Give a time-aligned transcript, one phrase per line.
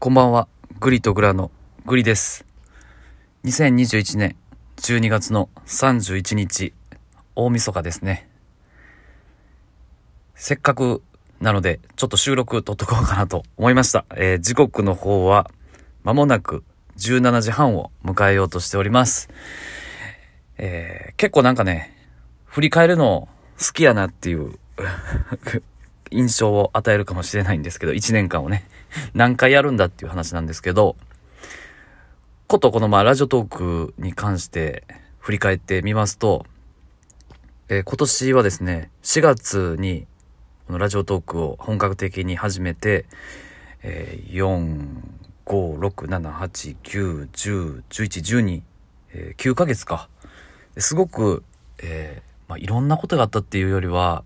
[0.00, 0.46] こんばんは。
[0.78, 1.50] グリとグラの
[1.84, 2.46] グリです。
[3.42, 4.36] 2021年
[4.76, 6.72] 12月の31日、
[7.34, 8.28] 大晦日ですね。
[10.36, 11.02] せっかく
[11.40, 14.04] なので、ちょっと収録撮っとこうかなと思いました。
[14.14, 15.50] えー時刻の方は、
[16.04, 16.62] 間もなく
[16.96, 19.28] 17時半を迎えようとしております。
[20.58, 21.92] えー結構なんかね、
[22.44, 23.28] 振り返るの
[23.58, 24.60] 好きやなっていう
[26.10, 28.64] 印象を与えるかもしれないんですけど、1年間をね、
[29.14, 30.96] 何回やるんだっていう話なんですけど、
[32.46, 34.84] ことこのまあラジオトークに関して
[35.18, 36.46] 振り返ってみますと、
[37.68, 40.06] えー今年はですね、4月に
[40.66, 43.04] このラジオトークを本格的に始めて、
[43.82, 44.86] えー4、
[45.44, 48.62] 5、6、7、8、9、10、11、12、
[49.12, 50.08] えー9ヶ月か。
[50.78, 51.42] すごく、
[51.82, 54.24] えーまあ、いろんなことがあったっていうよりは、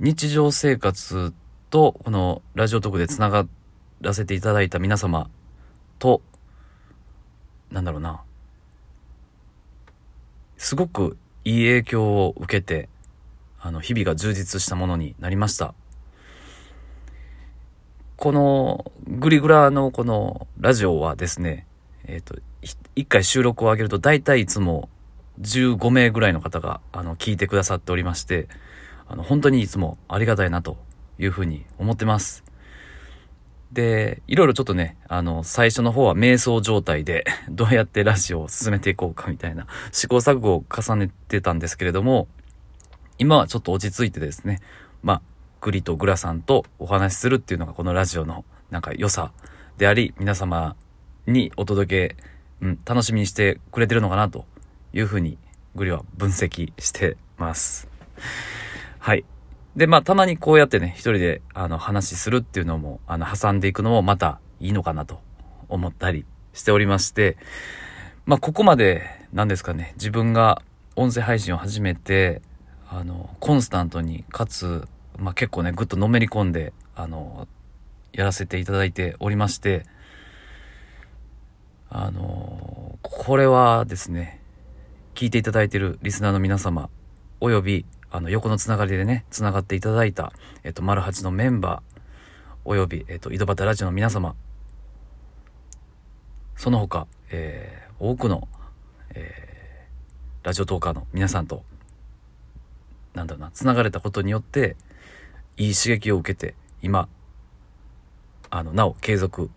[0.00, 1.32] 日常生活
[1.70, 3.46] とこのラジオトークでつなが
[4.00, 5.30] らせていただいた皆様
[5.98, 6.22] と
[7.70, 8.22] なんだろうな。
[10.58, 12.88] すごくいい影響を受けて
[13.60, 15.74] あの日々が充実したものになりました。
[18.16, 21.66] このグリグラのこのラジオはですね
[22.04, 24.88] えっ、とひ一回収録を上げると大体いつも
[25.40, 28.48] 15名ぐらいの方があの聞いてくださっておりまして
[29.12, 30.78] あの本当にいつもありがたいなと
[31.18, 32.42] いうふうに思ってます。
[33.70, 42.26] で、いろいろちょっとね、あの、最初の方は瞑想状態で、 どうやってラジオを進めていこうかみたいな試行錯誤を重ねてたんですけれども、
[43.18, 44.60] 今はちょっと落ち着いてですね、
[45.02, 45.22] まあ、
[45.60, 49.32] グリとグラさんとお話しするっていうのがこのラジオのなんか良さ
[49.76, 50.74] であり、皆様
[51.26, 52.16] にお届け、
[52.62, 54.46] うん、楽しみにしてくれてるのかなと
[54.94, 55.36] いうふうに
[55.74, 57.88] グリは分析してます。
[59.02, 59.24] はい。
[59.74, 65.18] で、まあ、たまにこうやってね、一人で、あの、話するっていうのも、あの、挟んでいくのもまたいいのかなと
[65.68, 67.36] 思ったりしておりまして、
[68.26, 70.62] まあ、ここまで、なんですかね、自分が
[70.94, 72.42] 音声配信を始めて、
[72.88, 74.86] あの、コンスタントに、かつ、
[75.18, 77.48] まあ、結構ね、ぐっとのめり込んで、あの、
[78.12, 79.84] やらせていただいておりまして、
[81.90, 84.40] あの、これはですね、
[85.16, 86.88] 聞いていただいているリスナーの皆様、
[87.40, 90.34] および、あの、横のつながりでね、つながっていただいた、
[90.64, 92.00] えっと、丸八のメンバー、
[92.66, 94.36] および、えっと、井戸端ラジオの皆様、
[96.56, 98.48] その他、えー多くの、
[99.14, 99.52] えー
[100.44, 101.62] ラジオトーカーの皆さんと、
[103.14, 104.76] なんだろうな、つながれたことによって、
[105.56, 107.08] いい刺激を受けて、今、
[108.50, 109.50] あの、なお継続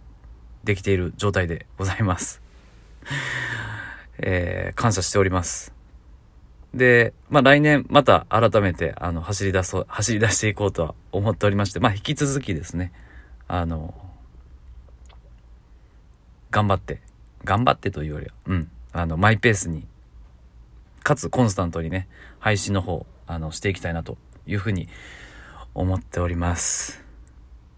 [0.64, 2.42] できている状態でございます。
[4.20, 5.75] えー感謝しております。
[6.76, 12.92] で、まあ来年また改めてあの走り出そう、走り出していこうとは思っておりまして、まあ引き続きですね、
[13.48, 13.94] あの、
[16.52, 17.02] 頑張って、
[17.46, 19.88] 頑張ってというよりは、うん、あの、マイペースに、
[21.02, 22.10] かつコンスタントにね、
[22.40, 24.90] 配信の方、あの、していきたいなというふうに
[25.74, 27.04] 思っております。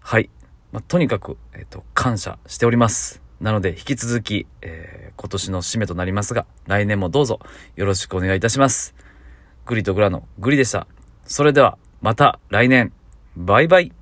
[0.00, 0.28] はい。
[0.72, 3.22] まあ、とにかく、えっ、と、感謝しております。
[3.40, 7.40] なので、引き続き、えー今年の締めとなりますが、来年もどうぞ
[7.76, 8.94] よろしくお願いいたします。
[9.66, 10.86] グリとグラのグリでした。
[11.26, 12.92] それでは、また来年。
[13.36, 13.97] バイバイ。